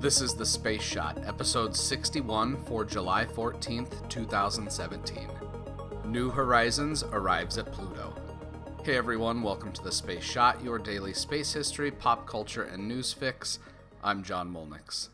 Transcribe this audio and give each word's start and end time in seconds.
This 0.00 0.22
is 0.22 0.32
the 0.32 0.46
Space 0.46 0.80
Shot, 0.80 1.18
episode 1.26 1.76
61 1.76 2.64
for 2.64 2.86
July 2.86 3.26
14th, 3.26 4.08
2017. 4.08 5.28
New 6.06 6.30
Horizons 6.30 7.02
arrives 7.02 7.58
at 7.58 7.70
Pluto. 7.70 8.14
Hey 8.82 8.96
everyone, 8.96 9.42
welcome 9.42 9.72
to 9.72 9.82
the 9.82 9.92
Space 9.92 10.24
Shot, 10.24 10.64
your 10.64 10.78
daily 10.78 11.12
space 11.12 11.52
history, 11.52 11.90
pop 11.90 12.26
culture, 12.26 12.62
and 12.62 12.88
news 12.88 13.12
fix. 13.12 13.58
I'm 14.02 14.22
John 14.22 14.50
Molnix. 14.50 15.10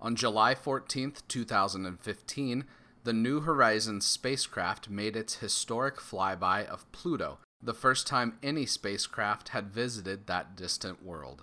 On 0.00 0.14
July 0.14 0.54
14th, 0.54 1.22
2015, 1.26 2.66
the 3.02 3.12
New 3.12 3.40
Horizons 3.40 4.06
spacecraft 4.06 4.88
made 4.88 5.16
its 5.16 5.38
historic 5.38 5.96
flyby 5.96 6.64
of 6.68 6.90
Pluto, 6.92 7.40
the 7.60 7.74
first 7.74 8.06
time 8.06 8.38
any 8.44 8.64
spacecraft 8.64 9.48
had 9.48 9.72
visited 9.72 10.28
that 10.28 10.54
distant 10.54 11.04
world. 11.04 11.42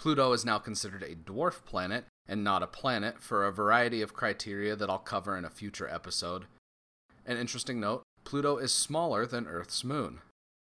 Pluto 0.00 0.32
is 0.32 0.46
now 0.46 0.58
considered 0.58 1.02
a 1.02 1.14
dwarf 1.14 1.62
planet 1.66 2.06
and 2.26 2.42
not 2.42 2.62
a 2.62 2.66
planet 2.66 3.20
for 3.20 3.44
a 3.44 3.52
variety 3.52 4.00
of 4.00 4.14
criteria 4.14 4.74
that 4.74 4.88
I'll 4.88 4.96
cover 4.98 5.36
in 5.36 5.44
a 5.44 5.50
future 5.50 5.86
episode. 5.86 6.46
An 7.26 7.36
interesting 7.36 7.80
note 7.80 8.02
Pluto 8.24 8.56
is 8.56 8.72
smaller 8.72 9.26
than 9.26 9.46
Earth's 9.46 9.84
moon. 9.84 10.20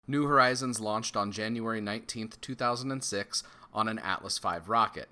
New 0.05 0.27
Horizons 0.27 0.79
launched 0.79 1.17
on 1.17 1.31
January 1.31 1.81
19, 1.81 2.33
2006, 2.39 3.41
on 3.73 3.87
an 3.87 3.97
Atlas 3.97 4.37
V 4.37 4.59
rocket. 4.67 5.09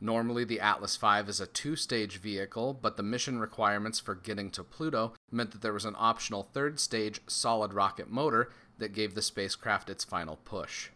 Normally, 0.00 0.44
the 0.44 0.60
Atlas 0.60 0.96
V 0.96 1.28
is 1.28 1.40
a 1.40 1.46
two 1.48 1.74
stage 1.74 2.18
vehicle, 2.20 2.72
but 2.72 2.96
the 2.96 3.02
mission 3.02 3.40
requirements 3.40 3.98
for 3.98 4.14
getting 4.14 4.48
to 4.50 4.62
Pluto 4.62 5.12
meant 5.32 5.50
that 5.50 5.62
there 5.62 5.72
was 5.72 5.84
an 5.84 5.96
optional 5.98 6.44
third 6.44 6.78
stage 6.78 7.20
solid 7.26 7.74
rocket 7.74 8.08
motor 8.08 8.48
that 8.78 8.92
gave 8.94 9.16
the 9.16 9.22
spacecraft 9.22 9.90
its 9.90 10.04
final 10.04 10.36
push. 10.36 10.90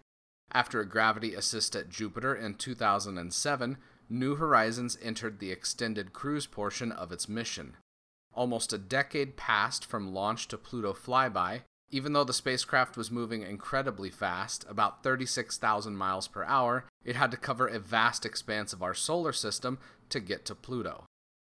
After 0.52 0.80
a 0.80 0.88
gravity 0.88 1.34
assist 1.34 1.76
at 1.76 1.90
Jupiter 1.90 2.34
in 2.34 2.54
2007, 2.54 3.78
New 4.08 4.34
Horizons 4.34 4.98
entered 5.00 5.38
the 5.38 5.52
extended 5.52 6.12
cruise 6.12 6.46
portion 6.46 6.90
of 6.90 7.12
its 7.12 7.28
mission. 7.28 7.76
Almost 8.32 8.72
a 8.72 8.78
decade 8.78 9.36
passed 9.36 9.84
from 9.84 10.12
launch 10.12 10.48
to 10.48 10.58
Pluto 10.58 10.92
flyby. 10.92 11.62
Even 11.92 12.12
though 12.12 12.24
the 12.24 12.32
spacecraft 12.32 12.96
was 12.96 13.10
moving 13.10 13.42
incredibly 13.42 14.10
fast, 14.10 14.64
about 14.68 15.02
36,000 15.02 15.96
miles 15.96 16.28
per 16.28 16.44
hour, 16.44 16.84
it 17.04 17.16
had 17.16 17.30
to 17.32 17.36
cover 17.36 17.66
a 17.66 17.80
vast 17.80 18.24
expanse 18.24 18.72
of 18.72 18.82
our 18.82 18.94
solar 18.94 19.32
system 19.32 19.78
to 20.08 20.20
get 20.20 20.44
to 20.44 20.54
Pluto. 20.54 21.04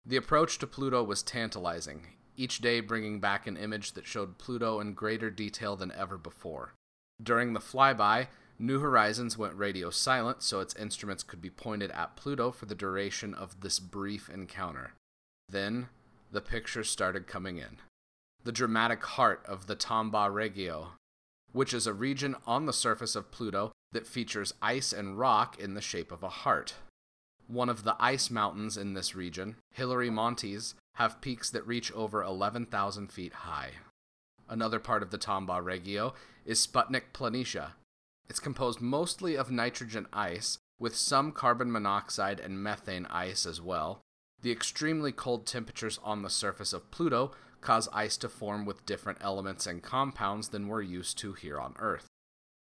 The 0.07 0.17
approach 0.17 0.59
to 0.59 0.67
Pluto 0.67 1.03
was 1.03 1.23
tantalizing, 1.23 2.07
each 2.37 2.61
day 2.61 2.81
bringing 2.81 3.19
back 3.21 3.47
an 3.47 3.57
image 3.57 3.93
that 3.93 4.07
showed 4.07 4.39
Pluto 4.39 4.81
in 4.81 4.95
greater 4.95 5.31
detail 5.31 5.77
than 5.77 5.93
ever 5.93 6.17
before. 6.17 6.75
During 7.21 7.53
the 7.53 7.61
flyby, 7.61 8.29
New 8.61 8.81
Horizons 8.81 9.39
went 9.39 9.55
radio 9.55 9.89
silent 9.89 10.43
so 10.43 10.59
its 10.59 10.75
instruments 10.75 11.23
could 11.23 11.41
be 11.41 11.51
pointed 11.51 11.93
at 11.93 12.17
Pluto 12.17 12.51
for 12.51 12.67
the 12.67 12.75
duration 12.75 13.33
of 13.33 13.61
this 13.61 13.79
brief 13.79 14.29
encounter. 14.29 14.95
Then, 15.49 15.89
the 16.33 16.41
pictures 16.41 16.91
started 16.91 17.29
coming 17.29 17.59
in. 17.59 17.79
The 18.43 18.51
dramatic 18.51 19.05
heart 19.05 19.45
of 19.47 19.67
the 19.67 19.77
Tombaugh 19.77 20.35
Regio, 20.35 20.93
which 21.53 21.73
is 21.73 21.87
a 21.87 21.93
region 21.93 22.35
on 22.47 22.67
the 22.67 22.73
surface 22.73 23.15
of 23.15 23.31
Pluto 23.31 23.71
that 23.93 24.09
features 24.09 24.55
ice 24.61 24.93
and 24.93 25.19
rock 25.19 25.59
in 25.59 25.75
the 25.75 25.81
shape 25.81 26.11
of 26.11 26.25
a 26.25 26.29
heart. 26.29 26.75
One 27.47 27.69
of 27.69 27.85
the 27.85 27.97
ice 28.01 28.29
mountains 28.29 28.77
in 28.77 28.95
this 28.95 29.15
region, 29.15 29.57
Hillary 29.73 30.11
Montes, 30.11 30.75
have 30.97 31.21
peaks 31.21 31.49
that 31.51 31.67
reach 31.67 31.93
over 31.93 32.23
11,000 32.25 33.13
feet 33.13 33.33
high. 33.33 33.71
Another 34.49 34.81
part 34.81 35.03
of 35.03 35.11
the 35.11 35.19
Tombaugh 35.19 35.65
Regio 35.65 36.13
is 36.45 36.67
Sputnik 36.67 37.13
Planitia. 37.15 37.73
It's 38.29 38.41
composed 38.41 38.81
mostly 38.81 39.37
of 39.37 39.51
nitrogen 39.51 40.07
ice, 40.13 40.59
with 40.79 40.97
some 40.97 41.33
carbon 41.33 41.73
monoxide 41.73 42.41
and 42.41 42.63
methane 42.63 43.07
ice 43.07 43.47
as 43.47 43.61
well. 43.61 44.01
The 44.43 44.53
extremely 44.53 45.13
cold 45.13 45.47
temperatures 45.47 45.99
on 46.05 46.23
the 46.23 46.31
surface 46.31 46.73
of 46.73 46.91
Pluto 46.91 47.33
cause 47.61 47.89
ice 47.93 48.17
to 48.19 48.29
form 48.29 48.65
with 48.65 48.87
different 48.87 49.19
elements 49.21 49.67
and 49.67 49.83
compounds 49.83 50.51
than 50.51 50.69
we're 50.69 50.83
used 50.83 51.19
to 51.19 51.33
here 51.33 51.59
on 51.59 51.75
Earth. 51.79 52.07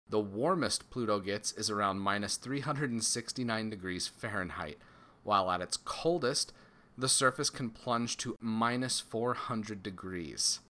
The 0.09 0.19
warmest 0.19 0.89
Pluto 0.89 1.19
gets 1.19 1.51
is 1.51 1.69
around 1.69 1.99
minus 1.99 2.37
369 2.37 3.69
degrees 3.69 4.07
Fahrenheit, 4.07 4.77
while 5.23 5.51
at 5.51 5.61
its 5.61 5.77
coldest, 5.77 6.53
the 6.97 7.09
surface 7.09 7.49
can 7.49 7.69
plunge 7.69 8.17
to 8.17 8.37
minus 8.39 8.99
400 9.01 9.83
degrees. 9.83 10.61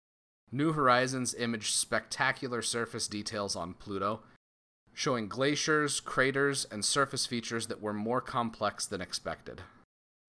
New 0.51 0.73
Horizons 0.73 1.35
imaged 1.35 1.75
spectacular 1.75 2.61
surface 2.61 3.07
details 3.07 3.55
on 3.55 3.75
Pluto, 3.75 4.21
showing 4.97 5.27
glaciers, 5.27 5.99
craters, 5.99 6.65
and 6.71 6.83
surface 6.83 7.27
features 7.27 7.67
that 7.67 7.79
were 7.79 7.93
more 7.93 8.19
complex 8.19 8.87
than 8.87 8.99
expected. 8.99 9.61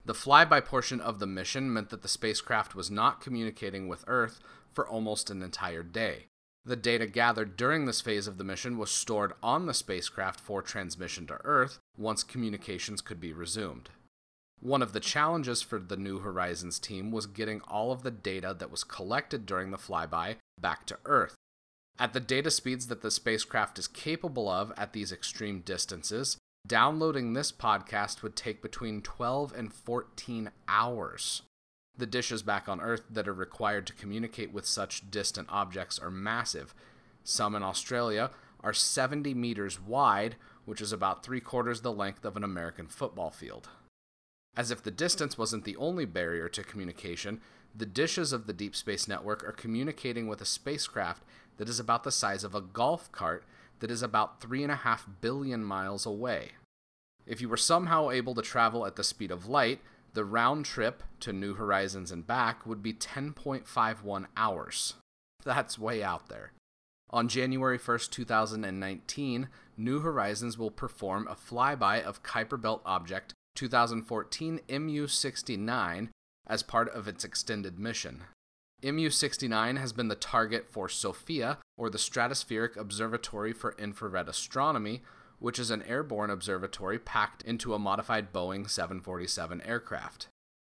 The 0.05 0.13
flyby 0.13 0.63
portion 0.63 1.01
of 1.01 1.21
the 1.21 1.27
mission 1.27 1.73
meant 1.73 1.89
that 1.89 2.03
the 2.03 2.09
spacecraft 2.09 2.75
was 2.75 2.91
not 2.91 3.23
communicating 3.23 3.89
with 3.89 4.05
Earth 4.07 4.41
for 4.71 4.87
almost 4.87 5.31
an 5.31 5.43
entire 5.43 5.83
day. 5.83 6.27
The 6.67 6.77
data 6.77 7.07
gathered 7.07 7.57
during 7.57 7.87
this 7.87 8.03
phase 8.03 8.27
of 8.27 8.37
the 8.37 8.45
mission 8.45 8.77
was 8.77 8.91
stored 8.91 9.33
on 9.43 9.65
the 9.65 9.73
spacecraft 9.73 10.39
for 10.39 10.61
transmission 10.61 11.27
to 11.29 11.41
Earth 11.45 11.79
once 11.97 12.23
communications 12.23 13.01
could 13.01 13.21
be 13.21 13.33
resumed. 13.33 13.89
One 14.61 14.83
of 14.83 14.93
the 14.93 15.01
challenges 15.01 15.63
for 15.63 15.79
the 15.79 15.97
New 15.97 16.19
Horizons 16.19 16.79
team 16.79 17.11
was 17.11 17.27
getting 17.27 17.63
all 17.63 17.91
of 17.91 18.03
the 18.03 18.11
data 18.11 18.55
that 18.59 18.71
was 18.71 18.85
collected 18.85 19.47
during 19.47 19.71
the 19.71 19.79
flyby 19.79 20.37
back 20.61 20.85
to 20.87 20.99
Earth. 21.07 21.37
At 22.01 22.13
the 22.13 22.21
data 22.21 22.51
speeds 22.51 22.87
that 22.87 23.03
the 23.03 23.11
spacecraft 23.11 23.79
is 23.79 23.89
capable 23.89 24.49
of 24.49 24.73
at 24.77 24.93
these 24.93 25.11
extreme 25.11 25.61
distances, 25.61 26.37
downloading 26.65 27.33
this 27.33 27.51
podcast 27.51 28.23
would 28.23 28.37
take 28.37 28.63
between 28.63 29.03
12 29.03 29.53
and 29.53 29.73
14 29.73 30.51
hours. 30.69 31.43
The 31.97 32.07
dishes 32.07 32.45
back 32.45 32.69
on 32.69 32.81
Earth 32.81 33.03
that 33.11 33.27
are 33.27 33.35
required 33.35 33.85
to 33.89 33.93
communicate 33.93 34.53
with 34.53 34.65
such 34.65 35.11
distant 35.11 35.49
objects 35.51 35.99
are 35.99 36.11
massive. 36.11 36.73
Some 37.25 37.57
in 37.57 37.65
Australia 37.65 38.31
are 38.61 38.73
70 38.73 39.35
meters 39.35 39.81
wide, 39.81 40.37
which 40.65 40.81
is 40.81 40.93
about 40.93 41.25
three 41.25 41.41
quarters 41.41 41.81
the 41.81 41.93
length 41.93 42.25
of 42.25 42.37
an 42.37 42.45
American 42.45 42.87
football 42.87 43.31
field. 43.31 43.69
As 44.57 44.71
if 44.71 44.83
the 44.83 44.93
distance 44.93 45.37
wasn't 45.37 45.65
the 45.65 45.77
only 45.77 46.05
barrier 46.05 46.49
to 46.49 46.63
communication, 46.63 47.41
the 47.75 47.87
dishes 47.87 48.33
of 48.33 48.47
the 48.47 48.53
Deep 48.53 48.75
Space 48.75 49.09
Network 49.09 49.45
are 49.45 49.53
communicating 49.53 50.27
with 50.27 50.41
a 50.41 50.47
spacecraft 50.47 51.23
that 51.57 51.69
is 51.69 51.79
about 51.79 52.05
the 52.05 52.13
size 52.13 52.45
of 52.45 52.55
a 52.55 52.61
golf 52.61 53.11
cart 53.13 53.45
that 53.81 53.91
is 53.91 54.03
about 54.03 54.41
3.5 54.41 55.01
billion 55.21 55.65
miles 55.65 56.07
away. 56.07 56.53
If 57.27 57.41
you 57.41 57.49
were 57.49 57.57
somehow 57.57 58.11
able 58.11 58.35
to 58.35 58.43
travel 58.43 58.87
at 58.87 58.97
the 58.97 59.05
speed 59.05 59.31
of 59.31 59.47
light, 59.47 59.81
the 60.15 60.25
round 60.25 60.65
trip 60.65 61.03
to 61.21 61.33
New 61.33 61.55
Horizons 61.55 62.11
and 62.11 62.27
back 62.27 62.67
would 62.67 62.83
be 62.83 62.93
10.51 62.93 64.27
hours. 64.37 64.95
That's 65.45 65.79
way 65.79 66.03
out 66.03 66.29
there. 66.29 66.53
On 67.11 67.29
January 67.29 67.79
1st, 67.79 68.11
2019, 68.11 69.49
New 69.77 70.01
Horizons 70.01 70.59
will 70.59 70.71
perform 70.71 71.27
a 71.27 71.35
flyby 71.35 72.03
of 72.03 72.23
Kuiper 72.23 72.61
Belt 72.61 72.83
object 72.85 73.33
2014 73.55 74.61
MU69 74.69 76.09
as 76.49 76.63
part 76.63 76.89
of 76.95 77.07
its 77.07 77.25
extended 77.25 77.79
mission. 77.79 78.25
MU69 78.83 79.79
has 79.79 79.93
been 79.93 80.09
the 80.09 80.15
target 80.15 80.67
for 80.71 80.89
SOFIA, 80.89 81.59
or 81.77 81.91
the 81.91 81.99
Stratospheric 81.99 82.77
Observatory 82.77 83.53
for 83.53 83.75
Infrared 83.79 84.29
Astronomy, 84.29 85.03
which 85.41 85.59
is 85.59 85.71
an 85.71 85.83
airborne 85.83 86.31
observatory 86.31 86.99
packed 86.99 87.43
into 87.43 87.75
a 87.75 87.79
modified 87.79 88.33
Boeing 88.33 88.69
747 88.69 89.61
aircraft. 89.63 90.29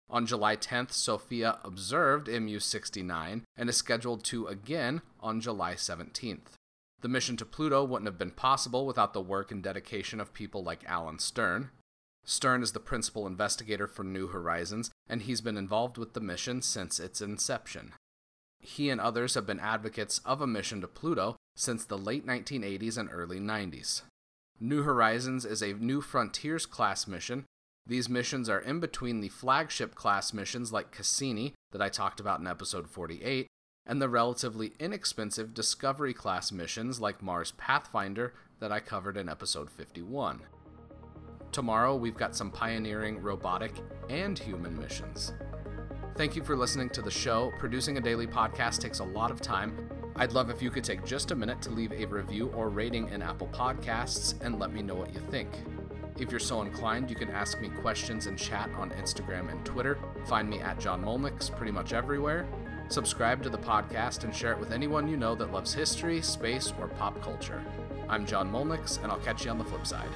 On 0.08 0.24
July 0.24 0.56
10th, 0.56 0.92
SOFIA 0.92 1.58
observed 1.64 2.28
MU69 2.28 3.42
and 3.56 3.68
is 3.68 3.76
scheduled 3.76 4.24
to 4.24 4.46
again 4.46 5.02
on 5.20 5.40
July 5.40 5.74
17th. 5.74 6.54
The 7.00 7.08
mission 7.08 7.36
to 7.38 7.44
Pluto 7.44 7.84
wouldn't 7.84 8.06
have 8.06 8.18
been 8.18 8.30
possible 8.30 8.86
without 8.86 9.12
the 9.12 9.20
work 9.20 9.50
and 9.50 9.62
dedication 9.62 10.20
of 10.20 10.32
people 10.32 10.62
like 10.62 10.84
Alan 10.86 11.18
Stern. 11.18 11.70
Stern 12.24 12.62
is 12.62 12.72
the 12.72 12.80
principal 12.80 13.26
investigator 13.26 13.86
for 13.86 14.04
New 14.04 14.28
Horizons, 14.28 14.90
and 15.08 15.22
he's 15.22 15.40
been 15.40 15.56
involved 15.56 15.98
with 15.98 16.14
the 16.14 16.20
mission 16.20 16.62
since 16.62 16.98
its 16.98 17.20
inception. 17.20 17.92
He 18.60 18.90
and 18.90 19.00
others 19.00 19.34
have 19.34 19.46
been 19.46 19.60
advocates 19.60 20.20
of 20.24 20.40
a 20.40 20.46
mission 20.46 20.80
to 20.80 20.88
Pluto 20.88 21.36
since 21.54 21.84
the 21.84 21.98
late 21.98 22.26
1980s 22.26 22.98
and 22.98 23.08
early 23.12 23.38
90s. 23.38 24.02
New 24.58 24.82
Horizons 24.82 25.44
is 25.44 25.62
a 25.62 25.74
New 25.74 26.00
Frontiers 26.00 26.66
class 26.66 27.06
mission. 27.06 27.44
These 27.86 28.08
missions 28.08 28.48
are 28.48 28.58
in 28.58 28.80
between 28.80 29.20
the 29.20 29.28
flagship 29.28 29.94
class 29.94 30.32
missions 30.32 30.72
like 30.72 30.90
Cassini, 30.90 31.54
that 31.72 31.82
I 31.82 31.88
talked 31.88 32.20
about 32.20 32.40
in 32.40 32.46
episode 32.46 32.88
48, 32.88 33.46
and 33.86 34.02
the 34.02 34.08
relatively 34.08 34.72
inexpensive 34.80 35.54
Discovery 35.54 36.14
class 36.14 36.50
missions 36.50 37.00
like 37.00 37.22
Mars 37.22 37.52
Pathfinder 37.52 38.34
that 38.58 38.72
I 38.72 38.80
covered 38.80 39.16
in 39.16 39.28
episode 39.28 39.70
51. 39.70 40.40
Tomorrow, 41.56 41.96
we've 41.96 42.18
got 42.18 42.36
some 42.36 42.50
pioneering 42.50 43.22
robotic 43.22 43.72
and 44.10 44.38
human 44.38 44.78
missions. 44.78 45.32
Thank 46.14 46.36
you 46.36 46.42
for 46.42 46.54
listening 46.54 46.90
to 46.90 47.00
the 47.00 47.10
show. 47.10 47.50
Producing 47.58 47.96
a 47.96 48.00
daily 48.02 48.26
podcast 48.26 48.78
takes 48.78 48.98
a 48.98 49.04
lot 49.04 49.30
of 49.30 49.40
time. 49.40 49.88
I'd 50.16 50.32
love 50.32 50.50
if 50.50 50.60
you 50.60 50.70
could 50.70 50.84
take 50.84 51.02
just 51.06 51.30
a 51.30 51.34
minute 51.34 51.62
to 51.62 51.70
leave 51.70 51.92
a 51.92 52.04
review 52.04 52.48
or 52.48 52.68
rating 52.68 53.08
in 53.08 53.22
Apple 53.22 53.48
Podcasts 53.54 54.34
and 54.42 54.58
let 54.60 54.70
me 54.70 54.82
know 54.82 54.96
what 54.96 55.14
you 55.14 55.20
think. 55.30 55.48
If 56.18 56.30
you're 56.30 56.40
so 56.40 56.60
inclined, 56.60 57.08
you 57.08 57.16
can 57.16 57.30
ask 57.30 57.58
me 57.58 57.70
questions 57.70 58.26
in 58.26 58.36
chat 58.36 58.68
on 58.76 58.90
Instagram 58.90 59.50
and 59.50 59.64
Twitter. 59.64 59.98
Find 60.26 60.50
me 60.50 60.60
at 60.60 60.78
John 60.78 61.02
Molnix 61.02 61.50
pretty 61.56 61.72
much 61.72 61.94
everywhere. 61.94 62.46
Subscribe 62.88 63.42
to 63.42 63.48
the 63.48 63.56
podcast 63.56 64.24
and 64.24 64.36
share 64.36 64.52
it 64.52 64.60
with 64.60 64.72
anyone 64.72 65.08
you 65.08 65.16
know 65.16 65.34
that 65.34 65.54
loves 65.54 65.72
history, 65.72 66.20
space, 66.20 66.74
or 66.78 66.88
pop 66.88 67.22
culture. 67.22 67.64
I'm 68.10 68.26
John 68.26 68.52
Molnix, 68.52 69.02
and 69.02 69.10
I'll 69.10 69.20
catch 69.20 69.46
you 69.46 69.50
on 69.50 69.56
the 69.56 69.64
flip 69.64 69.86
side. 69.86 70.10